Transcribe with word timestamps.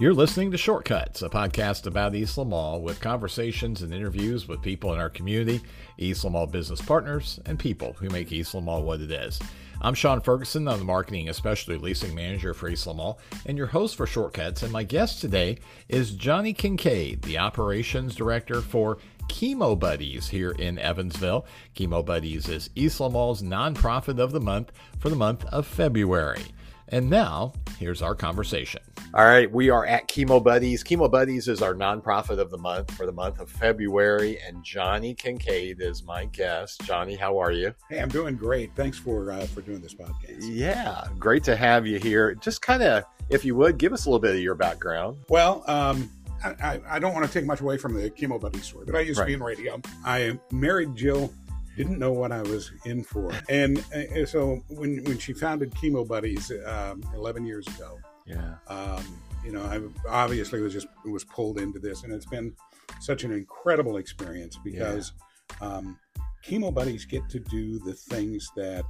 You're 0.00 0.14
listening 0.14 0.50
to 0.52 0.56
Shortcuts, 0.56 1.20
a 1.20 1.28
podcast 1.28 1.84
about 1.84 2.14
Eastland 2.14 2.48
Mall 2.48 2.80
with 2.80 3.02
conversations 3.02 3.82
and 3.82 3.92
interviews 3.92 4.48
with 4.48 4.62
people 4.62 4.94
in 4.94 4.98
our 4.98 5.10
community, 5.10 5.60
Eastland 5.98 6.32
Mall 6.32 6.46
business 6.46 6.80
partners, 6.80 7.38
and 7.44 7.58
people 7.58 7.92
who 7.92 8.08
make 8.08 8.32
Eastland 8.32 8.64
Mall 8.64 8.82
what 8.82 9.02
it 9.02 9.10
is. 9.10 9.38
I'm 9.82 9.92
Sean 9.92 10.22
Ferguson. 10.22 10.66
I'm 10.68 10.78
the 10.78 10.86
marketing 10.86 11.28
especially 11.28 11.76
leasing 11.76 12.14
manager 12.14 12.54
for 12.54 12.70
Eastland 12.70 12.96
Mall 12.96 13.20
and 13.44 13.58
your 13.58 13.66
host 13.66 13.94
for 13.94 14.06
Shortcuts. 14.06 14.62
And 14.62 14.72
my 14.72 14.84
guest 14.84 15.20
today 15.20 15.58
is 15.90 16.12
Johnny 16.12 16.54
Kincaid, 16.54 17.20
the 17.20 17.36
operations 17.36 18.14
director 18.14 18.62
for 18.62 18.96
Chemo 19.28 19.78
Buddies 19.78 20.28
here 20.28 20.52
in 20.52 20.78
Evansville. 20.78 21.44
Chemo 21.76 22.02
Buddies 22.02 22.48
is 22.48 22.70
Eastland 22.74 23.12
Mall's 23.12 23.42
nonprofit 23.42 24.18
of 24.18 24.32
the 24.32 24.40
month 24.40 24.72
for 24.98 25.10
the 25.10 25.16
month 25.16 25.44
of 25.44 25.66
February. 25.66 26.44
And 26.92 27.08
now, 27.08 27.52
here's 27.78 28.02
our 28.02 28.16
conversation. 28.16 28.82
All 29.14 29.24
right, 29.24 29.50
we 29.50 29.70
are 29.70 29.86
at 29.86 30.08
Chemo 30.08 30.42
Buddies. 30.42 30.82
Chemo 30.82 31.08
Buddies 31.08 31.46
is 31.46 31.62
our 31.62 31.72
nonprofit 31.72 32.40
of 32.40 32.50
the 32.50 32.58
month 32.58 32.90
for 32.92 33.06
the 33.06 33.12
month 33.12 33.38
of 33.38 33.48
February, 33.48 34.40
and 34.40 34.64
Johnny 34.64 35.14
Kincaid 35.14 35.80
is 35.80 36.02
my 36.02 36.24
guest. 36.26 36.80
Johnny, 36.82 37.14
how 37.14 37.38
are 37.38 37.52
you? 37.52 37.72
Hey, 37.88 38.00
I'm 38.00 38.08
doing 38.08 38.34
great. 38.36 38.74
Thanks 38.74 38.98
for 38.98 39.30
uh, 39.30 39.46
for 39.46 39.60
doing 39.60 39.80
this 39.80 39.94
podcast. 39.94 40.38
Yeah, 40.40 41.04
great 41.18 41.44
to 41.44 41.54
have 41.54 41.86
you 41.86 42.00
here. 42.00 42.34
Just 42.34 42.60
kind 42.60 42.82
of, 42.82 43.04
if 43.28 43.44
you 43.44 43.54
would, 43.54 43.78
give 43.78 43.92
us 43.92 44.06
a 44.06 44.08
little 44.08 44.20
bit 44.20 44.34
of 44.34 44.40
your 44.40 44.56
background. 44.56 45.18
Well, 45.28 45.62
um, 45.68 46.10
I, 46.42 46.80
I, 46.88 46.98
don't 46.98 47.12
want 47.12 47.26
to 47.26 47.32
take 47.32 47.44
much 47.44 47.60
away 47.60 47.76
from 47.76 47.94
the 47.94 48.10
Chemo 48.10 48.40
Buddies 48.40 48.64
story, 48.64 48.86
but 48.86 48.96
I 48.96 49.00
used 49.00 49.18
right. 49.18 49.26
to 49.26 49.28
be 49.28 49.34
in 49.34 49.42
radio. 49.42 49.80
I 50.04 50.38
married 50.50 50.96
Jill 50.96 51.32
didn't 51.80 51.98
know 51.98 52.12
what 52.12 52.30
I 52.30 52.42
was 52.42 52.72
in 52.84 53.02
for. 53.02 53.32
And 53.48 53.78
uh, 53.94 54.26
so 54.26 54.62
when 54.68 55.02
when 55.04 55.18
she 55.18 55.32
founded 55.32 55.70
Chemo 55.72 56.06
Buddies 56.06 56.52
um, 56.66 57.02
11 57.14 57.46
years 57.46 57.66
ago, 57.68 57.98
yeah, 58.26 58.56
um, 58.68 59.04
you 59.44 59.52
know, 59.52 59.62
I 59.62 59.80
obviously 60.08 60.60
was 60.60 60.72
just 60.72 60.88
was 61.04 61.24
pulled 61.24 61.58
into 61.58 61.78
this, 61.78 62.04
and 62.04 62.12
it's 62.12 62.26
been 62.26 62.54
such 63.00 63.24
an 63.24 63.32
incredible 63.32 63.96
experience 63.96 64.58
because 64.62 65.12
yeah. 65.60 65.68
um, 65.68 65.98
Chemo 66.46 66.72
Buddies 66.72 67.06
get 67.06 67.28
to 67.30 67.40
do 67.40 67.78
the 67.78 67.94
things 67.94 68.50
that 68.56 68.84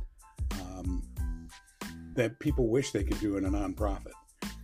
um, 0.60 1.02
that 2.14 2.38
people 2.40 2.68
wish 2.68 2.90
they 2.90 3.04
could 3.04 3.20
do 3.20 3.36
in 3.36 3.44
a 3.44 3.50
nonprofit 3.50 4.12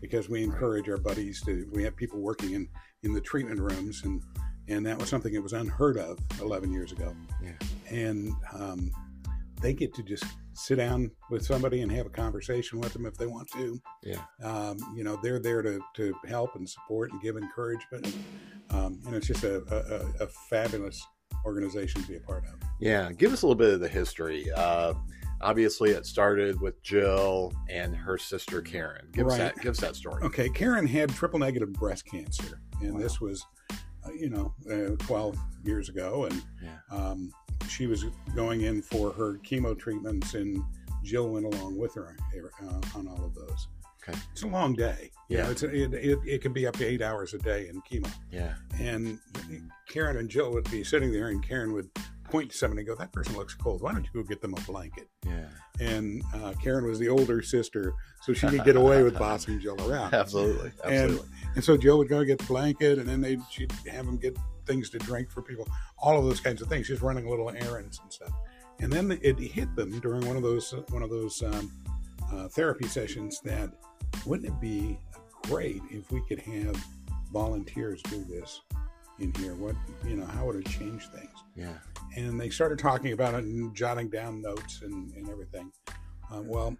because 0.01 0.29
we 0.29 0.43
encourage 0.43 0.89
our 0.89 0.99
buddies 0.99 1.43
to. 1.43 1.69
We 1.73 1.85
have 1.85 1.97
people 1.97 2.21
working 2.21 2.53
in 2.53 2.69
in 3.05 3.13
the 3.15 3.21
treatment 3.21 3.61
rooms 3.61 4.03
and 4.05 4.21
and 4.69 4.84
that 4.86 4.98
was 4.98 5.09
something 5.09 5.33
that 5.33 5.42
was 5.42 5.53
unheard 5.53 5.98
of 5.98 6.19
11 6.41 6.72
years 6.72 6.92
ago. 6.92 7.14
Yeah. 7.42 7.53
And 7.89 8.33
um, 8.53 8.91
they 9.61 9.72
get 9.72 9.95
to 9.95 10.03
just 10.03 10.25
sit 10.55 10.77
down 10.77 11.11
with 11.31 11.45
somebody 11.45 11.83
and 11.83 11.92
have 11.92 12.06
a 12.06 12.11
conversation 12.11 12.81
with 12.81 12.92
them 12.92 13.06
if 13.06 13.17
they 13.17 13.27
want 13.27 13.48
to. 13.53 13.81
Yeah. 14.03 14.22
Um, 14.42 14.78
you 14.97 15.05
know, 15.05 15.19
they're 15.22 15.39
there 15.39 15.62
to, 15.62 15.81
to 15.94 16.14
help 16.28 16.56
and 16.56 16.69
support 16.69 17.12
and 17.12 17.20
give 17.20 17.37
encouragement. 17.37 18.17
Um, 18.70 19.00
and 19.06 19.14
it's 19.14 19.27
just 19.27 19.44
a, 19.44 19.62
a, 20.20 20.25
a, 20.25 20.27
fabulous 20.50 21.00
organization 21.44 22.03
to 22.03 22.09
be 22.09 22.17
a 22.17 22.20
part 22.20 22.44
of. 22.47 22.55
Yeah. 22.81 23.12
Give 23.12 23.33
us 23.33 23.42
a 23.42 23.47
little 23.47 23.59
bit 23.59 23.75
of 23.75 23.81
the 23.81 23.89
history. 23.89 24.50
Uh, 24.50 24.94
obviously, 25.41 25.91
it 25.91 26.06
started 26.06 26.61
with 26.61 26.83
Jill 26.83 27.53
and 27.69 27.94
her 27.94 28.19
sister 28.19 28.61
Karen. 28.61 29.09
Give 29.12 29.27
right. 29.27 29.33
us 29.33 29.39
that. 29.39 29.56
Give 29.62 29.70
us 29.70 29.81
that 29.81 29.94
story. 29.94 30.22
Okay, 30.25 30.48
Karen 30.48 30.87
had 30.87 31.11
triple 31.11 31.39
negative 31.39 31.72
breast 31.72 32.06
cancer, 32.06 32.61
and 32.81 32.94
wow. 32.94 33.00
this 33.00 33.20
was 33.20 33.44
you 34.15 34.31
know, 34.31 34.55
uh, 34.71 34.97
12 35.05 35.37
years 35.65 35.89
ago. 35.89 36.25
And 36.25 36.43
yeah. 36.62 36.79
um, 36.91 37.33
she 37.69 37.87
was 37.87 38.05
going 38.35 38.62
in 38.62 38.83
for 38.83 39.12
her 39.12 39.39
chemo 39.39 39.79
treatments, 39.79 40.35
and 40.35 40.62
Jill 41.03 41.29
went 41.31 41.47
along 41.47 41.77
with 41.79 41.95
her 41.95 42.17
uh, 42.34 42.99
on 42.99 43.09
all 43.09 43.25
of 43.25 43.34
those. 43.34 43.69
Okay. 44.09 44.19
It's 44.33 44.43
a 44.43 44.47
long 44.47 44.75
day. 44.75 45.11
Yeah. 45.29 45.39
You 45.39 45.45
know, 45.45 45.51
it's 45.51 45.62
a, 45.62 45.75
it, 45.75 45.95
it, 45.95 46.19
it, 46.25 46.43
can 46.43 46.53
be 46.53 46.67
up 46.67 46.77
to 46.77 46.84
eight 46.84 47.03
hours 47.03 47.34
a 47.34 47.39
day 47.39 47.69
in 47.69 47.83
chemo. 47.83 48.11
Yeah. 48.31 48.55
And 48.78 49.19
Karen 49.89 50.17
and 50.19 50.28
Jill 50.28 50.53
would 50.53 50.71
be 50.71 50.84
sitting 50.84 51.11
there, 51.11 51.28
and 51.28 51.43
Karen 51.43 51.73
would 51.73 51.88
point 52.28 52.50
to 52.50 52.56
somebody 52.56 52.81
and 52.81 52.88
go, 52.88 52.94
That 52.94 53.12
person 53.12 53.37
looks 53.37 53.54
cold. 53.54 53.82
Why 53.82 53.92
don't 53.92 54.04
you 54.04 54.22
go 54.22 54.22
get 54.22 54.41
them 54.41 54.54
a 54.54 54.60
blanket? 54.62 55.09
Yeah. 55.26 55.48
And 55.81 56.22
uh, 56.34 56.53
Karen 56.62 56.84
was 56.84 56.98
the 56.98 57.09
older 57.09 57.42
sister, 57.42 57.94
so 58.22 58.32
she 58.32 58.47
could 58.48 58.64
get 58.64 58.76
away 58.76 59.03
with 59.03 59.19
bossing 59.19 59.60
Jill 59.60 59.76
around. 59.91 60.14
Absolutely. 60.14 60.72
Absolutely. 60.84 61.19
And, 61.19 61.20
and 61.56 61.64
so 61.64 61.76
Jill 61.76 61.98
would 61.98 62.09
go 62.09 62.25
get 62.25 62.38
the 62.38 62.44
blanket, 62.44 62.98
and 62.98 63.09
then 63.09 63.20
they 63.20 63.38
she'd 63.50 63.72
have 63.91 64.06
them 64.06 64.16
get 64.16 64.37
things 64.66 64.91
to 64.91 64.98
drink 64.98 65.31
for 65.31 65.42
people, 65.42 65.69
all 65.98 66.19
of 66.19 66.25
those 66.25 66.41
kinds 66.41 66.60
of 66.60 66.69
things. 66.69 66.87
She's 66.87 67.03
running 67.03 67.28
little 67.28 67.50
errands 67.50 68.00
and 68.03 68.12
stuff. 68.12 68.32
And 68.81 68.93
then 68.93 69.19
it 69.22 69.38
hit 69.38 69.75
them 69.75 69.98
during 70.00 70.26
one 70.26 70.37
of 70.37 70.43
those 70.43 70.75
one 70.91 71.03
of 71.03 71.08
those 71.08 71.43
um, 71.43 71.72
uh, 72.32 72.48
therapy 72.48 72.87
sessions 72.87 73.41
that 73.41 73.70
wouldn't 74.26 74.48
it 74.48 74.60
be 74.60 74.98
great 75.44 75.81
if 75.91 76.10
we 76.10 76.20
could 76.28 76.41
have 76.41 76.76
volunteers 77.32 78.03
do 78.03 78.22
this 78.25 78.60
in 79.19 79.32
here? 79.34 79.54
What 79.54 79.76
you 80.06 80.16
know, 80.16 80.26
how 80.26 80.47
would 80.47 80.56
it 80.56 80.66
change 80.66 81.08
things? 81.08 81.31
Yeah. 81.54 81.72
And 82.16 82.41
they 82.41 82.49
started 82.49 82.78
talking 82.78 83.12
about 83.12 83.34
it 83.34 83.44
and 83.44 83.75
jotting 83.75 84.09
down 84.09 84.41
notes 84.41 84.81
and, 84.82 85.12
and 85.15 85.28
everything. 85.28 85.71
Uh, 86.32 86.43
well, 86.43 86.77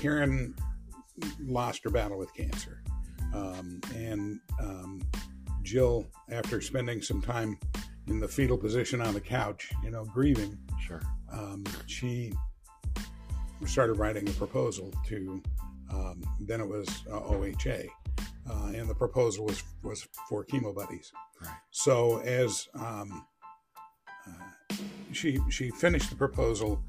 Karen 0.00 0.54
lost 1.40 1.84
her 1.84 1.90
battle 1.90 2.18
with 2.18 2.32
cancer. 2.34 2.82
Um, 3.32 3.80
and 3.94 4.40
um, 4.60 5.00
Jill, 5.62 6.06
after 6.30 6.60
spending 6.60 7.00
some 7.02 7.22
time 7.22 7.58
in 8.08 8.18
the 8.18 8.28
fetal 8.28 8.58
position 8.58 9.00
on 9.00 9.14
the 9.14 9.20
couch, 9.20 9.70
you 9.84 9.90
know, 9.90 10.04
grieving, 10.04 10.58
sure, 10.84 11.02
um, 11.32 11.64
she 11.86 12.32
started 13.66 13.94
writing 13.94 14.28
a 14.28 14.32
proposal 14.32 14.92
to. 15.06 15.42
Um, 15.92 16.22
then 16.38 16.60
it 16.60 16.68
was 16.68 16.88
uh, 17.10 17.18
OHA, 17.18 17.88
uh, 18.48 18.72
and 18.74 18.88
the 18.88 18.94
proposal 18.94 19.44
was 19.44 19.62
was 19.82 20.06
for 20.28 20.44
chemo 20.44 20.74
buddies. 20.74 21.12
Right. 21.42 21.56
So 21.70 22.20
as 22.20 22.68
um, 22.74 23.26
she 25.12 25.38
she 25.50 25.70
finished 25.70 26.10
the 26.10 26.16
proposal, 26.16 26.82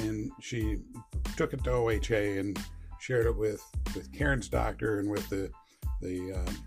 and 0.00 0.30
she 0.40 0.78
took 1.36 1.52
it 1.52 1.64
to 1.64 1.70
OHA 1.70 2.38
and 2.40 2.58
shared 3.00 3.26
it 3.26 3.36
with 3.36 3.62
with 3.94 4.12
Karen's 4.12 4.48
doctor 4.48 4.98
and 4.98 5.10
with 5.10 5.28
the 5.28 5.50
the 6.00 6.32
um, 6.32 6.58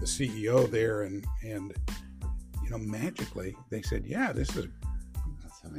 the 0.00 0.06
CEO 0.06 0.70
there, 0.70 1.02
and 1.02 1.24
and 1.42 1.74
you 2.62 2.70
know 2.70 2.78
magically 2.78 3.56
they 3.70 3.82
said, 3.82 4.04
yeah, 4.06 4.32
this 4.32 4.56
is 4.56 4.66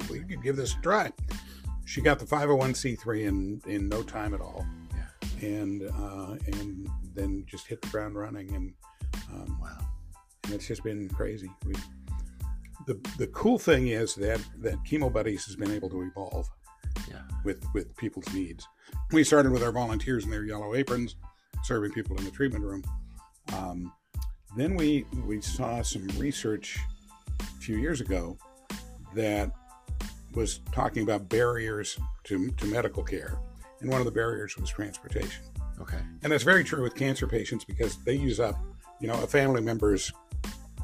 we 0.10 0.20
could 0.20 0.44
give 0.44 0.56
this 0.56 0.74
a 0.74 0.82
try. 0.82 1.12
She 1.86 2.02
got 2.02 2.20
the 2.20 2.26
501c3 2.26 3.26
in 3.26 3.62
in 3.68 3.90
no 3.90 4.02
time 4.04 4.34
at 4.34 4.42
all, 4.42 4.66
yeah. 4.92 5.48
and 5.48 5.84
uh, 5.84 6.36
and 6.48 6.90
then 7.14 7.46
just 7.48 7.68
hit 7.68 7.82
the 7.82 7.90
ground 7.90 8.16
running, 8.16 8.54
and 8.56 8.74
um, 9.32 9.60
wow, 9.62 9.86
and 10.46 10.54
it's 10.54 10.68
just 10.68 10.84
been 10.84 11.08
crazy. 11.10 11.50
We 11.66 11.76
the 12.86 13.00
the 13.18 13.28
cool 13.28 13.58
thing 13.58 13.88
is 13.88 14.16
that 14.16 14.42
that 14.60 14.76
Chemo 14.84 15.12
Buddies 15.12 15.46
has 15.46 15.56
been 15.56 15.72
able 15.72 15.90
to 15.90 16.02
evolve, 16.02 16.48
yeah. 17.10 17.22
with 17.44 17.64
with 17.74 17.96
people's 17.98 18.32
needs. 18.34 18.68
We 19.12 19.24
started 19.24 19.52
with 19.52 19.64
our 19.64 19.72
volunteers 19.72 20.24
in 20.24 20.32
their 20.32 20.46
yellow 20.46 20.76
aprons, 20.76 21.16
serving 21.64 21.92
people 21.92 22.18
in 22.18 22.26
the 22.26 22.32
treatment 22.32 22.64
room. 22.64 22.84
Um, 23.54 23.92
then 24.56 24.76
we 24.76 25.06
we 25.26 25.42
saw 25.42 25.82
some 25.82 26.08
research 26.18 26.80
a 27.40 27.62
few 27.62 27.78
years 27.78 28.02
ago 28.02 28.38
that 29.14 29.52
was 30.34 30.60
talking 30.72 31.04
about 31.04 31.30
barriers 31.30 31.98
to, 32.26 32.52
to 32.52 32.66
medical 32.66 33.04
care, 33.04 33.38
and 33.80 33.90
one 33.90 34.02
of 34.02 34.06
the 34.06 34.12
barriers 34.12 34.58
was 34.58 34.70
transportation. 34.70 35.44
Okay, 35.82 36.00
and 36.24 36.32
that's 36.32 36.44
very 36.44 36.64
true 36.64 36.84
with 36.84 36.96
cancer 36.96 37.28
patients 37.28 37.66
because 37.66 37.98
they 38.04 38.16
use 38.16 38.40
up, 38.40 38.58
you 39.00 39.08
know, 39.08 39.22
a 39.24 39.28
family 39.28 39.62
member's, 39.62 40.12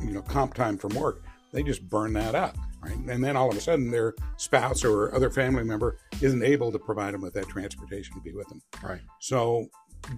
you 0.01 0.11
know, 0.11 0.21
comp 0.21 0.53
time 0.53 0.77
from 0.77 0.93
work. 0.95 1.23
They 1.51 1.63
just 1.63 1.87
burn 1.89 2.13
that 2.13 2.35
up, 2.35 2.57
right? 2.81 2.95
And 2.95 3.23
then 3.23 3.35
all 3.35 3.49
of 3.49 3.57
a 3.57 3.61
sudden, 3.61 3.91
their 3.91 4.13
spouse 4.37 4.83
or 4.83 5.13
other 5.13 5.29
family 5.29 5.63
member 5.63 5.97
isn't 6.21 6.43
able 6.43 6.71
to 6.71 6.79
provide 6.79 7.13
them 7.13 7.21
with 7.21 7.33
that 7.33 7.47
transportation 7.49 8.15
to 8.15 8.21
be 8.21 8.33
with 8.33 8.47
them. 8.47 8.61
Right. 8.81 9.01
So 9.19 9.67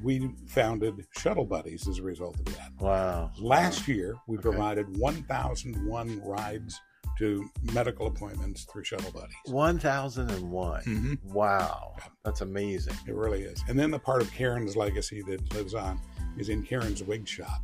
we 0.02 0.32
founded 0.48 1.06
Shuttle 1.18 1.46
Buddies 1.46 1.88
as 1.88 2.00
a 2.00 2.04
result 2.04 2.40
of 2.40 2.46
that. 2.56 2.72
Wow. 2.80 3.32
Last 3.40 3.88
year, 3.88 4.16
we 4.28 4.38
okay. 4.38 4.44
provided 4.44 4.98
1,001 4.98 6.22
rides 6.24 6.80
to 7.18 7.48
medical 7.74 8.08
appointments 8.08 8.66
through 8.66 8.84
Shuttle 8.84 9.12
Buddies. 9.12 9.36
1001. 9.46 10.84
Mm-hmm. 10.84 11.34
Wow. 11.34 11.96
That's 12.24 12.42
amazing. 12.42 12.96
It 13.08 13.16
really 13.16 13.44
is. 13.44 13.64
And 13.68 13.78
then 13.78 13.92
the 13.92 14.00
part 14.00 14.22
of 14.22 14.32
Karen's 14.32 14.76
legacy 14.76 15.22
that 15.24 15.54
lives 15.54 15.74
on 15.74 16.00
is 16.38 16.50
in 16.50 16.64
Karen's 16.64 17.04
wig 17.04 17.28
shop. 17.28 17.62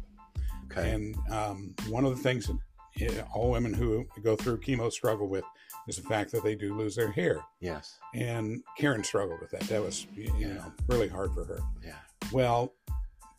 Okay. 0.72 0.92
And 0.92 1.16
um, 1.32 1.74
one 1.88 2.06
of 2.06 2.16
the 2.16 2.22
things 2.22 2.48
that 2.48 2.58
all 3.34 3.52
women 3.52 3.74
who 3.74 4.06
go 4.24 4.36
through 4.36 4.60
chemo 4.60 4.92
struggle 4.92 5.28
with 5.28 5.44
is 5.88 5.96
the 5.98 6.04
fact 6.04 6.32
that 6.32 6.44
they 6.44 6.56
do 6.56 6.76
lose 6.76 6.96
their 6.96 7.12
hair. 7.12 7.42
Yes. 7.60 7.98
And 8.14 8.64
Karen 8.78 9.04
struggled 9.04 9.40
with 9.42 9.52
that. 9.52 9.62
That 9.62 9.82
was, 9.82 10.06
you 10.14 10.32
yeah. 10.38 10.54
know, 10.54 10.74
really 10.88 11.08
hard 11.08 11.34
for 11.34 11.46
her. 11.46 11.60
Yeah. 11.84 11.96
Well, 12.32 12.74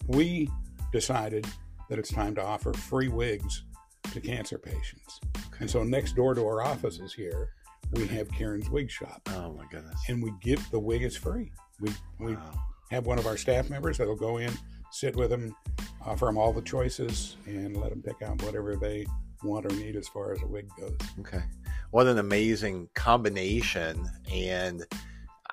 we 0.07 0.51
decided 0.93 1.47
that 1.89 1.99
it's 1.99 2.13
time 2.13 2.35
to 2.37 2.45
offer 2.45 2.73
free 2.73 3.09
wigs 3.09 3.65
to 4.13 4.21
cancer 4.21 4.59
patients. 4.59 5.21
Okay. 5.37 5.59
And 5.61 5.71
so 5.71 5.83
next 5.83 6.17
door 6.17 6.35
to 6.35 6.45
our 6.45 6.63
offices 6.63 7.13
here, 7.13 7.51
we 7.93 8.07
have 8.07 8.31
Karen's 8.31 8.71
Wig 8.71 8.91
Shop. 8.91 9.21
Oh 9.35 9.53
my 9.53 9.65
goodness. 9.71 10.01
And 10.09 10.23
we 10.23 10.33
give 10.41 10.69
the 10.71 10.79
wig 10.79 11.03
is 11.03 11.17
free. 11.17 11.53
We 11.81 11.91
we 12.19 12.35
wow. 12.35 12.53
have 12.91 13.07
one 13.07 13.19
of 13.19 13.27
our 13.27 13.37
staff 13.37 13.69
members 13.69 13.99
that'll 13.99 14.17
go 14.17 14.39
in 14.39 14.53
sit 14.91 15.17
with 15.17 15.31
them, 15.31 15.57
offer 16.05 16.27
them 16.27 16.37
all 16.37 16.53
the 16.53 16.63
choices, 16.63 17.37
and 17.47 17.77
let 17.77 17.91
them 17.91 18.03
pick 18.03 18.23
out 18.23 18.43
whatever 18.43 18.77
they 18.77 19.07
want 19.43 19.67
or 19.67 19.75
need 19.77 19.97
as 19.97 20.09
far 20.09 20.33
as 20.33 20.43
a 20.43 20.47
wig 20.47 20.69
goes. 20.79 20.97
Okay. 21.21 21.43
What 21.91 22.07
an 22.07 22.19
amazing 22.19 22.89
combination. 22.95 24.09
And 24.33 24.85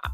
I, 0.03 0.09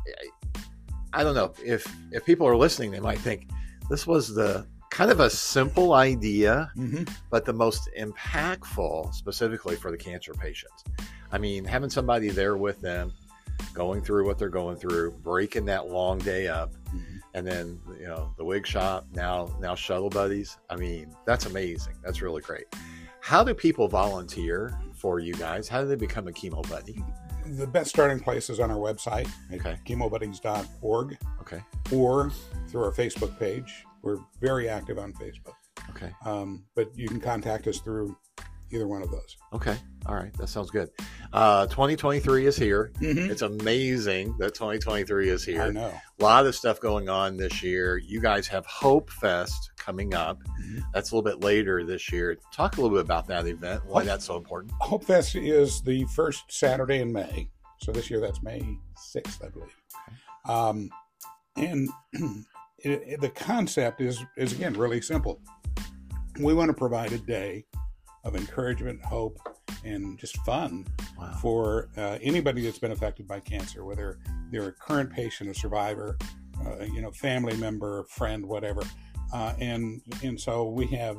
I 1.14 1.24
don't 1.24 1.36
know 1.36 1.54
if, 1.64 1.86
if 2.12 2.26
people 2.26 2.48
are 2.48 2.56
listening, 2.56 2.92
they 2.92 3.00
might 3.00 3.20
think 3.20 3.50
this 3.90 4.08
was 4.08 4.34
the 4.34 4.66
kind 4.90 5.12
of 5.12 5.20
a 5.20 5.30
simple 5.30 5.94
idea, 5.94 6.72
Mm-hmm. 6.78 7.04
but 7.30 7.46
the 7.46 7.54
most 7.54 7.90
impactful 8.00 9.14
specifically 9.14 9.76
for 9.76 9.92
the 9.92 9.98
cancer 9.98 10.34
patients. 10.34 10.84
I 11.32 11.38
mean, 11.40 11.66
having 11.66 11.90
somebody 11.90 12.30
there 12.30 12.58
with 12.58 12.80
them, 12.82 13.12
going 13.74 14.02
through 14.02 14.26
what 14.28 14.38
they're 14.38 14.50
going 14.50 14.78
through, 14.78 15.12
breaking 15.24 15.66
that 15.66 15.88
long 15.90 16.20
day 16.20 16.48
up, 16.48 16.72
Mhm. 16.94 17.20
and 17.34 17.46
then 17.48 17.80
you 18.00 18.06
know 18.06 18.32
the 18.38 18.46
wig 18.46 18.68
shop 18.68 19.06
now 19.14 19.56
now 19.60 19.74
shuttle 19.74 20.10
buddies. 20.10 20.58
I 20.70 20.76
mean, 20.76 21.16
that's 21.26 21.48
amazing. 21.48 21.96
That's 22.04 22.22
really 22.22 22.42
great. 22.42 22.66
How 23.24 23.42
do 23.42 23.54
people 23.54 23.88
volunteer 23.88 24.78
for 24.96 25.20
you 25.20 25.34
guys? 25.34 25.70
How 25.70 25.82
do 25.82 25.88
they 25.88 25.96
become 25.96 26.28
a 26.28 26.32
chemo 26.32 26.68
buddy? 26.70 27.02
The 27.46 27.66
best 27.66 27.90
starting 27.90 28.20
place 28.20 28.50
is 28.50 28.60
on 28.60 28.70
our 28.70 28.76
website 28.76 29.30
at 29.50 29.62
Okay. 29.62 29.80
chemobuddies.org 29.88 31.18
Okay. 31.40 31.62
or 31.94 32.32
through 32.68 32.84
our 32.84 32.92
Facebook 32.92 33.40
page. 33.40 33.86
We're 34.02 34.18
very 34.42 34.68
active 34.68 35.00
on 35.00 35.14
Facebook. 35.14 35.54
Okay. 35.92 36.12
Um, 36.26 36.66
but 36.76 36.92
you 36.98 37.08
can 37.08 37.22
contact 37.22 37.66
us 37.68 37.80
through 37.80 38.18
either 38.74 38.88
one 38.88 39.02
of 39.02 39.12
those. 39.12 39.38
Okay. 39.54 39.78
All 40.06 40.16
right. 40.16 40.34
That 40.38 40.48
sounds 40.48 40.70
good. 40.72 40.90
Uh, 41.32 41.68
2023 41.68 42.46
is 42.48 42.56
here. 42.58 42.92
Mm-hmm. 43.00 43.32
It's 43.32 43.42
amazing 43.42 44.36
that 44.40 44.54
2023 44.54 45.30
is 45.30 45.44
here. 45.46 45.62
I 45.62 45.70
know. 45.70 45.94
A 46.20 46.24
lot 46.24 46.46
of 46.46 46.56
stuff 46.56 46.80
going 46.80 47.10
on 47.10 47.38
this 47.38 47.62
year. 47.64 47.98
You 47.98 48.20
guys 48.22 48.48
have 48.48 48.66
Hope 48.66 49.10
Fest 49.10 49.72
coming 49.78 50.14
up. 50.14 50.40
Mhm. 50.62 50.84
That's 50.94 51.12
a 51.12 51.16
little 51.16 51.30
bit 51.30 51.44
later 51.44 51.84
this 51.84 52.12
year. 52.12 52.38
Talk 52.54 52.78
a 52.78 52.82
little 52.82 52.96
bit 52.98 53.04
about 53.06 53.28
that 53.28 53.48
event, 53.48 53.86
why 53.86 54.02
Hope- 54.02 54.08
that's 54.08 54.26
so 54.26 54.38
important. 54.38 54.74
Hope 54.80 55.04
Fest 55.06 55.36
is 55.36 55.82
the 55.82 56.06
first 56.16 56.44
Saturday 56.50 57.00
in 57.00 57.12
May. 57.12 57.50
So 57.80 57.92
this 57.92 58.10
year 58.10 58.20
that's 58.22 58.42
May 58.42 58.62
6th, 58.98 59.44
I 59.46 59.50
believe. 59.50 59.76
Um, 60.46 60.90
and 61.58 61.90
it, 62.80 63.02
it- 63.06 63.22
the 63.22 63.30
concept 63.30 64.02
is, 64.02 64.24
is, 64.38 64.54
again, 64.54 64.74
really 64.74 65.02
simple. 65.02 65.40
We 66.40 66.54
want 66.54 66.70
to 66.70 66.74
provide 66.74 67.12
a 67.14 67.18
day 67.20 67.66
of 68.24 68.36
encouragement, 68.36 69.02
hope, 69.04 69.38
and 69.84 70.18
just 70.18 70.38
fun 70.46 70.86
Wow. 71.18 71.38
for 71.42 71.90
uh, 71.98 72.18
anybody 72.22 72.62
that's 72.64 72.80
been 72.80 72.92
affected 72.92 73.28
by 73.28 73.40
cancer, 73.40 73.84
whether 73.86 74.20
they're 74.52 74.68
a 74.70 74.72
current 74.72 75.12
patient, 75.12 75.50
a 75.50 75.54
survivor, 75.54 76.18
uh, 76.66 76.84
you 76.86 77.02
know, 77.02 77.12
family 77.12 77.56
member, 77.58 78.04
friend, 78.06 78.46
whatever. 78.46 78.82
Uh, 79.34 79.54
and 79.60 80.02
and 80.24 80.40
so 80.40 80.70
we 80.70 80.86
have 80.88 81.18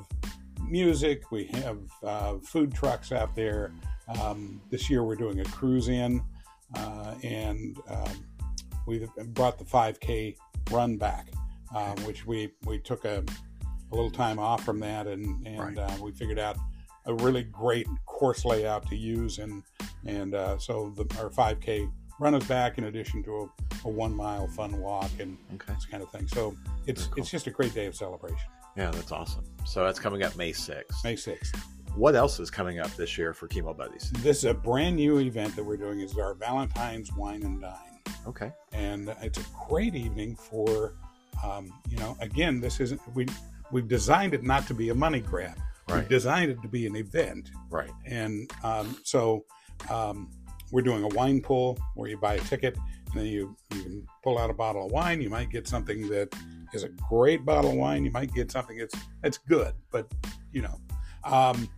music, 0.63 1.31
we 1.31 1.45
have 1.47 1.79
uh, 2.03 2.35
food 2.39 2.73
trucks 2.73 3.13
out 3.13 3.35
there. 3.35 3.73
Um, 4.21 4.61
this 4.71 4.89
year 4.89 5.03
we're 5.03 5.17
doing 5.17 5.41
a 5.41 5.45
cruise 5.45 5.89
in, 5.89 6.23
uh, 6.77 7.15
and 7.23 7.77
um, 7.89 8.25
we 8.87 9.07
brought 9.29 9.59
the 9.59 9.65
5K 9.65 10.37
run 10.71 10.97
back, 10.97 11.29
uh, 11.75 11.95
which 12.03 12.25
we 12.27 12.53
we 12.65 12.79
took 12.79 13.05
a, 13.05 13.25
a 13.91 13.95
little 13.95 14.11
time 14.11 14.39
off 14.39 14.65
from 14.65 14.79
that, 14.81 15.07
and 15.07 15.47
and 15.47 15.59
Right. 15.59 15.79
uh, 15.79 15.91
we 16.01 16.13
figured 16.13 16.39
out 16.39 16.57
a 17.07 17.15
really 17.15 17.43
great 17.45 17.87
course 18.07 18.45
layout 18.45 18.87
to 18.89 18.97
use, 18.97 19.39
and 19.39 19.63
and 20.07 20.35
uh, 20.35 20.59
so 20.59 20.93
the, 20.97 21.03
our 21.19 21.31
5K 21.31 21.91
run 22.21 22.35
is 22.35 22.45
back 22.45 22.79
in 22.79 22.85
addition 22.85 23.23
to 23.25 23.51
a, 23.85 23.89
a 23.89 23.91
one 23.91 24.15
mile 24.15 24.47
fun 24.49 24.79
walk 24.81 25.11
and 25.19 25.37
Okay. 25.55 25.73
this 25.75 25.85
kind 25.87 26.03
of 26.03 26.11
thing. 26.11 26.29
So 26.29 26.55
it's 26.87 27.07
cool. 27.07 27.15
it's 27.23 27.31
just 27.31 27.47
a 27.47 27.51
great 27.51 27.75
day 27.75 27.87
of 27.87 27.95
celebration. 27.95 28.49
Yeah, 28.77 28.91
that's 28.91 29.13
awesome. 29.13 29.45
So 29.65 29.85
that's 29.85 29.99
coming 29.99 30.23
up 30.25 30.37
May 30.37 30.53
6th. 30.53 31.05
May 31.05 31.15
6th. 31.15 31.57
What 31.95 32.17
else 32.17 32.41
is 32.41 32.51
coming 32.51 32.81
up 32.81 32.91
this 32.97 33.17
year 33.17 33.33
for 33.33 33.47
Chemo 33.47 33.77
Buddies? 33.77 34.11
This 34.19 34.39
is 34.39 34.45
a 34.47 34.55
brand 34.55 34.97
new 34.97 35.19
event 35.21 35.55
that 35.55 35.63
we're 35.65 35.77
doing. 35.77 36.01
is 36.01 36.19
our 36.19 36.35
Valentine's 36.35 37.13
Wine 37.13 37.45
and 37.45 37.61
Dine, 37.61 38.01
Okay. 38.27 38.53
and 38.73 39.15
it's 39.23 39.39
a 39.39 39.45
great 39.69 39.95
evening 39.95 40.35
for, 40.35 40.95
um, 41.45 41.73
you 41.89 41.97
know, 41.99 42.17
again, 42.21 42.61
this 42.61 42.81
isn't 42.81 43.01
we 43.15 43.27
we've 43.71 43.87
designed 43.89 44.35
it 44.35 44.43
not 44.43 44.67
to 44.67 44.75
be 44.75 44.89
a 44.91 44.95
money 44.95 45.21
grab. 45.21 45.57
Right. 45.89 46.09
designed 46.09 46.51
it 46.51 46.63
to 46.63 46.69
be 46.69 46.87
an 46.87 46.97
event, 46.97 47.51
Right. 47.71 47.91
and 48.07 48.51
um, 48.63 48.97
so 49.05 49.45
um, 49.91 50.31
we're 50.73 50.83
doing 50.83 51.05
a 51.05 51.09
wine 51.09 51.41
pull 51.41 51.79
where 51.95 52.09
you 52.09 52.17
buy 52.17 52.35
a 52.35 52.41
ticket 52.41 52.77
and 53.11 53.15
then 53.21 53.27
you 53.27 53.55
you 53.75 53.83
can 53.83 54.07
pull 54.23 54.39
out 54.39 54.51
a 54.51 54.55
bottle 54.55 54.87
of 54.87 54.93
wine. 54.93 55.21
You 55.21 55.31
might 55.31 55.51
get 55.51 55.69
something 55.69 56.09
that 56.09 56.35
is 56.73 56.83
a 56.85 56.89
great 57.09 57.45
bottle 57.45 57.71
of 57.73 57.77
wine. 57.77 58.05
You 58.05 58.11
might 58.11 58.33
get 58.33 58.51
something 58.51 58.79
that's 58.79 58.95
that's 59.23 59.39
good, 59.39 59.75
but 59.93 60.11
you 60.53 60.63
know. 60.63 60.81
Um, 61.23 61.69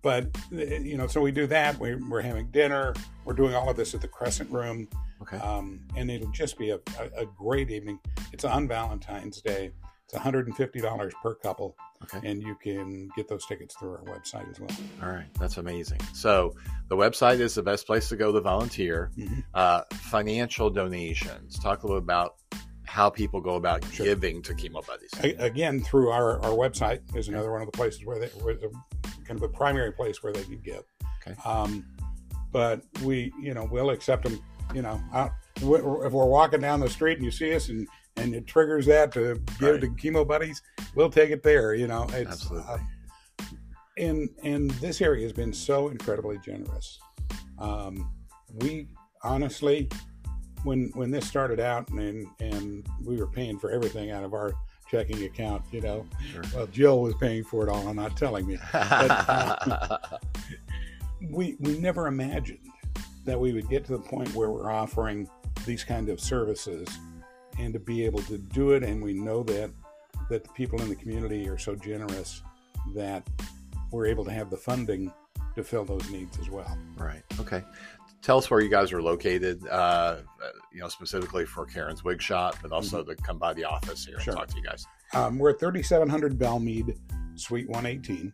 but 0.00 0.26
uh, 0.52 0.56
you 0.56 0.96
know, 0.96 1.06
so 1.06 1.20
we 1.20 1.32
do 1.32 1.46
that. 1.48 1.78
We're, 1.78 1.98
we're 2.08 2.20
having 2.22 2.50
dinner. 2.50 2.94
We're 3.24 3.34
doing 3.34 3.54
all 3.54 3.68
of 3.68 3.76
this 3.76 3.94
at 3.94 4.00
the 4.00 4.08
Crescent 4.08 4.50
Room, 4.50 4.86
Okay. 5.22 5.38
um, 5.38 5.80
and 5.96 6.10
it'll 6.10 6.30
just 6.30 6.58
be 6.58 6.70
a, 6.70 6.76
a, 6.98 7.22
a 7.22 7.26
great 7.26 7.70
evening. 7.70 7.98
It's 8.32 8.44
on 8.44 8.68
Valentine's 8.68 9.40
Day. 9.40 9.72
It's 10.14 10.24
$150 10.24 11.12
per 11.22 11.34
couple, 11.34 11.76
Okay. 12.04 12.28
and 12.28 12.42
you 12.42 12.54
can 12.62 13.08
get 13.16 13.28
those 13.28 13.44
tickets 13.46 13.74
through 13.76 13.92
our 13.92 14.02
website 14.02 14.48
as 14.50 14.60
well. 14.60 14.70
All 15.02 15.08
right. 15.08 15.26
That's 15.38 15.56
amazing. 15.56 16.00
So 16.12 16.54
the 16.88 16.96
website 16.96 17.40
is 17.40 17.54
the 17.54 17.62
best 17.62 17.86
place 17.86 18.08
to 18.10 18.16
go 18.16 18.30
to 18.32 18.40
volunteer. 18.40 19.10
Mhm. 19.16 19.44
Uh, 19.54 19.82
financial 19.94 20.70
donations. 20.70 21.58
Talk 21.58 21.82
a 21.82 21.86
little 21.86 21.98
about 22.02 22.36
how 22.86 23.10
people 23.10 23.40
go 23.40 23.54
about 23.56 23.84
Sure. 23.92 24.06
giving 24.06 24.42
to 24.42 24.54
Chemo 24.54 24.86
Buddies. 24.86 25.10
Again 25.38 25.80
through 25.82 26.10
our, 26.10 26.38
our 26.42 26.50
website 26.52 27.00
is 27.16 27.28
another 27.28 27.50
one 27.50 27.62
of 27.62 27.66
the 27.66 27.72
places 27.76 28.04
where 28.04 28.18
they 28.20 28.28
where 28.42 28.54
the, 28.54 28.70
kind 29.24 29.30
of 29.30 29.40
the 29.40 29.48
primary 29.48 29.90
place 29.92 30.22
where 30.22 30.32
they 30.32 30.44
can 30.44 30.60
give. 30.60 30.84
Okay. 31.26 31.34
Um, 31.44 31.84
but 32.52 32.82
we, 33.02 33.32
you 33.40 33.52
know, 33.54 33.64
we'll 33.70 33.90
accept 33.90 34.22
them. 34.24 34.38
You 34.74 34.82
know, 34.82 35.00
out, 35.12 35.32
if 35.56 35.62
we're 36.12 36.26
walking 36.26 36.60
down 36.60 36.80
the 36.80 36.90
street 36.90 37.16
and 37.18 37.24
you 37.24 37.30
see 37.30 37.54
us 37.54 37.68
and 37.68 37.86
and 38.16 38.32
it 38.34 38.46
triggers 38.46 38.86
that 38.86 39.10
to 39.12 39.34
give 39.58 39.72
Right. 39.72 39.80
to 39.80 39.88
chemo 39.88 40.26
buddies, 40.26 40.62
we'll 40.94 41.10
take 41.10 41.30
it 41.30 41.42
there. 41.42 41.74
You 41.74 41.88
know, 41.88 42.04
it's 42.12 42.30
Absolutely. 42.42 42.68
uh, 42.72 42.78
and 43.98 44.28
and 44.44 44.70
this 44.72 45.00
area 45.00 45.22
has 45.24 45.32
been 45.32 45.52
so 45.52 45.88
incredibly 45.88 46.38
generous. 46.38 46.98
Um, 47.58 48.10
we 48.60 48.88
honestly, 49.22 49.88
when 50.64 50.90
when 50.94 51.10
this 51.10 51.26
started 51.26 51.58
out 51.60 51.88
and 51.90 52.26
and 52.40 52.86
we 53.04 53.16
were 53.16 53.26
paying 53.26 53.58
for 53.58 53.70
everything 53.70 54.10
out 54.12 54.22
of 54.24 54.32
our 54.32 54.52
checking 54.88 55.24
account, 55.24 55.62
you 55.72 55.80
know, 55.80 56.06
Sure. 56.30 56.42
well, 56.54 56.66
Jill 56.68 57.00
was 57.02 57.14
paying 57.16 57.42
for 57.42 57.66
it 57.66 57.68
all 57.70 57.86
and 57.88 57.96
not 57.96 58.16
telling 58.16 58.46
me. 58.46 58.58
uh, 58.72 59.98
We 61.30 61.56
we 61.60 61.78
never 61.78 62.06
imagined 62.06 62.58
that 63.24 63.40
we 63.40 63.52
would 63.54 63.68
get 63.70 63.84
to 63.86 63.92
the 63.92 63.98
point 63.98 64.34
where 64.34 64.50
we're 64.50 64.70
offering 64.70 65.26
these 65.64 65.84
kind 65.84 66.08
of 66.08 66.20
services 66.20 66.88
and 67.58 67.72
to 67.72 67.78
be 67.78 68.04
able 68.04 68.20
to 68.22 68.38
do 68.38 68.72
it 68.72 68.82
and 68.82 69.02
we 69.02 69.12
know 69.12 69.42
that 69.44 69.70
that 70.30 70.42
the 70.44 70.50
people 70.50 70.80
in 70.80 70.88
the 70.88 70.94
community 70.96 71.48
are 71.48 71.58
so 71.58 71.74
generous 71.74 72.42
that 72.94 73.26
we're 73.92 74.06
able 74.06 74.24
to 74.24 74.30
have 74.32 74.50
the 74.50 74.56
funding 74.56 75.12
to 75.54 75.62
fill 75.62 75.84
those 75.84 76.08
needs 76.10 76.38
as 76.40 76.48
well. 76.50 76.76
right. 76.96 77.22
Okay. 77.38 77.62
Tell 78.22 78.38
us 78.38 78.50
where 78.50 78.60
you 78.60 78.70
guys 78.70 78.90
are 78.92 79.02
located, 79.02 79.66
uh, 79.68 80.16
you 80.72 80.80
know, 80.80 80.88
specifically 80.88 81.44
for 81.44 81.66
Karen's 81.66 82.02
Wig 82.02 82.22
Shop, 82.22 82.56
but 82.62 82.72
also 82.72 83.04
to 83.04 83.14
come 83.16 83.38
by 83.38 83.52
the 83.52 83.64
office 83.64 84.06
here 84.06 84.16
Mm-hmm. 84.16 84.22
Sure. 84.24 84.32
and 84.32 84.38
talk 84.40 84.48
to 84.48 84.56
you 84.56 84.62
guys. 84.62 84.86
Um, 85.12 85.38
we're 85.38 85.50
at 85.50 85.60
3700 85.60 86.38
Bellemeade, 86.38 86.96
Suite 87.36 87.68
118. 87.68 88.32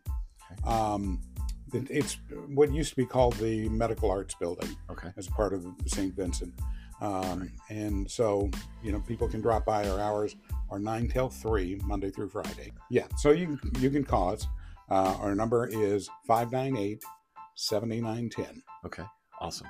Um, 0.64 1.20
it's 1.72 2.18
what 2.48 2.72
used 2.72 2.90
to 2.90 2.96
be 2.96 3.04
called 3.06 3.34
the 3.34 3.68
Medical 3.68 4.10
Arts 4.10 4.34
Building 4.40 4.76
Okay. 4.90 5.08
as 5.16 5.26
part 5.28 5.52
of 5.52 5.64
the 5.82 5.88
St. 5.90 6.14
Vincent. 6.14 6.54
Um, 7.00 7.50
and 7.68 8.10
so, 8.10 8.50
you 8.82 8.92
know, 8.92 9.00
people 9.00 9.28
can 9.28 9.40
drop 9.40 9.64
by. 9.64 9.88
Our 9.88 9.98
hours 10.00 10.36
are 10.70 10.78
9 10.78 11.08
till 11.08 11.28
3, 11.30 11.80
Monday 11.84 12.10
through 12.10 12.28
Friday. 12.28 12.72
Yeah, 12.90 13.06
so 13.16 13.30
you, 13.30 13.56
can- 13.56 13.82
you 13.82 13.90
can 13.90 14.04
call 14.04 14.32
us. 14.32 14.46
Uh, 14.90 15.16
our 15.20 15.34
number 15.34 15.66
is 15.66 16.08
598 16.26 17.02
7910. 17.54 18.62
Okay. 18.84 19.04
Awesome. 19.40 19.68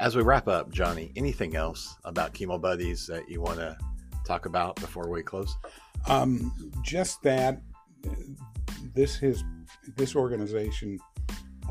As 0.00 0.16
we 0.16 0.22
wrap 0.22 0.48
up, 0.48 0.70
Johnny, 0.70 1.12
anything 1.16 1.56
else 1.56 1.96
about 2.04 2.34
Chemo 2.34 2.60
Buddies 2.60 3.06
that 3.06 3.28
you 3.28 3.40
want 3.40 3.58
to 3.58 3.76
talk 4.26 4.46
about 4.46 4.76
before 4.76 5.08
we 5.08 5.22
close? 5.22 5.56
Um, 6.06 6.52
just 6.82 7.22
that 7.22 7.60
uh, 8.06 8.10
this 8.94 9.22
is 9.22 9.42
this 9.96 10.14
organization 10.14 10.98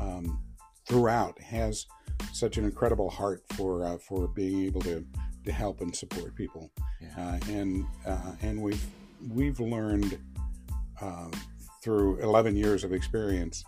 um, 0.00 0.42
throughout 0.86 1.40
has 1.40 1.86
such 2.32 2.58
an 2.58 2.64
incredible 2.64 3.10
heart 3.10 3.42
for 3.54 3.84
uh, 3.84 3.98
for 3.98 4.28
being 4.28 4.64
able 4.64 4.80
to 4.82 5.04
to 5.44 5.52
help 5.52 5.80
and 5.80 5.94
support 5.94 6.34
people, 6.34 6.70
Yeah. 7.00 7.08
uh, 7.16 7.50
and 7.50 7.86
uh, 8.06 8.32
and 8.42 8.60
we've 8.60 8.84
we've 9.30 9.60
learned 9.60 10.18
um, 11.00 11.30
through 11.82 12.18
11 12.20 12.56
years 12.56 12.84
of 12.84 12.92
experience 12.92 13.64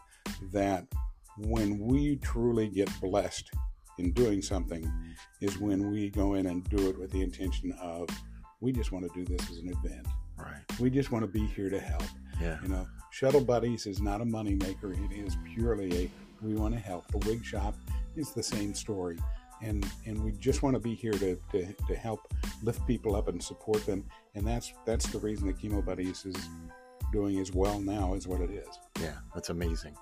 that 0.53 0.85
when 1.39 1.79
we 1.79 2.17
truly 2.17 2.69
get 2.69 2.89
blessed 3.01 3.51
in 3.99 4.13
doing 4.13 4.43
something 4.43 4.91
is 5.41 5.59
when 5.59 5.91
we 5.91 6.11
go 6.11 6.35
in 6.35 6.47
and 6.47 6.69
do 6.71 6.89
it 6.89 6.99
with 6.99 7.11
the 7.13 7.23
intention 7.23 7.73
of 7.81 8.09
we 8.61 8.73
just 8.73 8.93
want 8.93 9.05
to 9.11 9.25
do 9.25 9.25
this 9.25 9.49
as 9.51 9.59
an 9.59 9.69
event 9.69 10.07
Right. 10.39 10.81
We 10.81 10.91
just 10.91 11.13
want 11.13 11.23
to 11.23 11.31
be 11.31 11.47
here 11.47 11.69
to 11.69 11.79
help. 11.79 12.03
Yeah. 12.41 12.59
You 12.63 12.69
know, 12.69 12.87
Shuttle 13.11 13.43
Buddies 13.43 13.87
is 13.87 14.01
not 14.01 14.21
a 14.21 14.25
moneymaker. 14.25 14.93
It 15.11 15.15
is 15.15 15.37
purely 15.55 16.05
a 16.05 16.11
we 16.41 16.55
want 16.55 16.73
to 16.75 16.81
help. 16.81 17.07
The 17.09 17.19
wig 17.29 17.45
shop 17.45 17.75
is 18.17 18.33
the 18.33 18.43
same 18.43 18.75
story. 18.75 19.19
And, 19.63 19.87
and 20.07 20.25
we 20.25 20.33
just 20.33 20.63
want 20.63 20.75
to 20.75 20.81
be 20.81 20.95
here 20.95 21.13
to, 21.13 21.39
to, 21.53 21.75
to 21.89 21.95
help 21.95 22.21
lift 22.63 22.87
people 22.87 23.15
up 23.15 23.29
and 23.29 23.43
support 23.43 23.85
them. 23.85 24.05
And 24.35 24.47
that's 24.47 24.73
that's 24.87 25.07
the 25.09 25.19
reason 25.19 25.49
that 25.49 25.59
Chemo 25.59 25.85
Buddies 25.85 26.25
is 26.25 26.37
doing 27.13 27.39
as 27.39 27.53
well 27.53 27.81
now 27.81 28.15
as 28.15 28.27
what 28.27 28.41
it 28.41 28.51
is. 28.51 28.69
Yeah, 29.01 29.17
that's 29.35 29.51
amazing. 29.51 29.97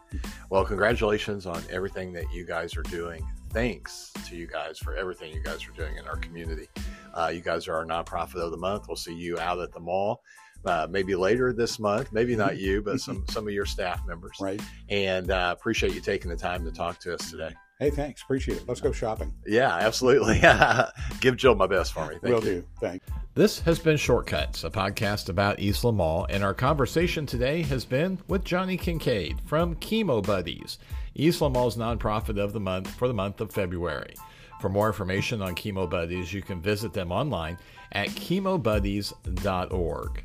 Well, 0.50 0.64
congratulations 0.64 1.46
on 1.46 1.62
everything 1.70 2.12
that 2.12 2.30
you 2.32 2.44
guys 2.44 2.76
are 2.76 2.82
doing. 2.82 3.26
Thanks 3.50 4.12
to 4.28 4.36
you 4.36 4.46
guys 4.46 4.78
for 4.78 4.94
everything 4.94 5.32
you 5.32 5.42
guys 5.42 5.66
are 5.66 5.72
doing 5.72 5.96
in 5.96 6.06
our 6.06 6.16
community. 6.16 6.68
Uh, 7.14 7.30
you 7.34 7.40
guys 7.40 7.66
are 7.68 7.74
our 7.74 7.84
nonprofit 7.84 8.36
of 8.36 8.50
the 8.50 8.56
month. 8.58 8.84
We'll 8.88 8.96
see 8.96 9.14
you 9.14 9.38
out 9.38 9.58
at 9.58 9.72
the 9.72 9.80
mall. 9.80 10.22
Uh, 10.64 10.86
maybe 10.90 11.14
later 11.14 11.52
this 11.52 11.78
month, 11.78 12.12
maybe 12.12 12.34
not 12.36 12.58
you, 12.58 12.82
but 12.82 13.00
some 13.00 13.24
some 13.30 13.46
of 13.46 13.54
your 13.54 13.64
staff 13.64 14.06
members. 14.06 14.36
Right. 14.40 14.60
And 14.88 15.30
uh, 15.30 15.54
appreciate 15.56 15.94
you 15.94 16.00
taking 16.00 16.30
the 16.30 16.36
time 16.36 16.64
to 16.64 16.72
talk 16.72 16.98
to 17.00 17.14
us 17.14 17.30
today. 17.30 17.54
Hey, 17.78 17.90
thanks. 17.90 18.22
Appreciate 18.22 18.58
it. 18.58 18.64
Let's 18.66 18.80
go 18.80 18.90
shopping. 18.90 19.32
Yeah, 19.46 19.72
absolutely. 19.72 20.40
Give 21.20 21.36
Jill 21.36 21.54
my 21.54 21.68
best 21.68 21.92
for 21.92 22.08
me. 22.08 22.16
Thank 22.20 22.34
Will 22.34 22.44
you. 22.44 22.60
do. 22.60 22.64
Thanks. 22.80 23.06
This 23.34 23.60
has 23.60 23.78
been 23.78 23.96
Shortcuts, 23.96 24.64
a 24.64 24.70
podcast 24.70 25.28
about 25.28 25.60
East 25.60 25.84
Mall, 25.84 26.26
and 26.28 26.42
our 26.42 26.54
conversation 26.54 27.24
today 27.24 27.62
has 27.62 27.84
been 27.84 28.18
with 28.26 28.42
Johnny 28.42 28.76
Kincaid 28.76 29.40
from 29.46 29.76
Chemo 29.76 30.26
Buddies, 30.26 30.78
East 31.14 31.40
Mall's 31.40 31.76
nonprofit 31.76 32.42
of 32.42 32.52
the 32.52 32.58
month 32.58 32.90
for 32.90 33.06
the 33.06 33.14
month 33.14 33.40
of 33.40 33.52
February. 33.52 34.14
For 34.60 34.68
more 34.68 34.88
information 34.88 35.40
on 35.40 35.54
Chemo 35.54 35.88
Buddies, 35.88 36.32
you 36.32 36.42
can 36.42 36.60
visit 36.60 36.92
them 36.92 37.12
online 37.12 37.58
at 37.92 38.08
chemobuddies.org. 38.08 40.24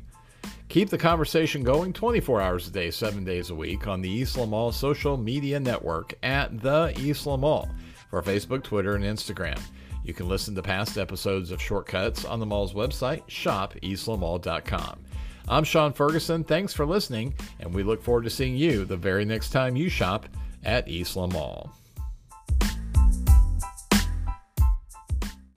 Keep 0.68 0.90
the 0.90 0.98
conversation 0.98 1.62
going 1.62 1.92
24 1.92 2.40
hours 2.40 2.68
a 2.68 2.70
day, 2.70 2.90
7 2.90 3.24
days 3.24 3.50
a 3.50 3.54
week 3.54 3.86
on 3.86 4.00
the 4.00 4.10
East 4.10 4.36
Mall 4.36 4.72
social 4.72 5.16
media 5.16 5.60
network 5.60 6.14
at 6.22 6.60
The 6.60 6.92
East 6.98 7.26
Mall 7.26 7.68
for 8.10 8.22
Facebook, 8.22 8.62
Twitter, 8.64 8.94
and 8.96 9.04
Instagram. 9.04 9.60
You 10.04 10.12
can 10.14 10.28
listen 10.28 10.54
to 10.54 10.62
past 10.62 10.98
episodes 10.98 11.50
of 11.50 11.62
Shortcuts 11.62 12.24
on 12.24 12.40
the 12.40 12.46
mall's 12.46 12.74
website, 12.74 13.22
shopeastlandmall.com. 13.26 14.98
I'm 15.46 15.64
Sean 15.64 15.92
Ferguson. 15.92 16.42
Thanks 16.42 16.72
for 16.72 16.86
listening, 16.86 17.34
and 17.60 17.72
we 17.72 17.82
look 17.82 18.02
forward 18.02 18.24
to 18.24 18.30
seeing 18.30 18.56
you 18.56 18.84
the 18.84 18.96
very 18.96 19.24
next 19.24 19.50
time 19.50 19.76
you 19.76 19.88
shop 19.88 20.26
at 20.64 20.88
East 20.88 21.16
Mall. 21.16 21.72